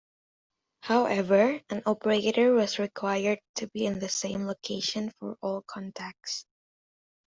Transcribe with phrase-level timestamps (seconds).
[0.79, 6.47] However, an operator was required to be in the same location for all contacts.